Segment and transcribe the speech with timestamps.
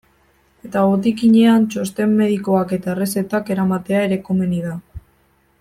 [0.67, 4.77] Eta botikinean txosten medikoak eta errezetak eramatea ere komeni da.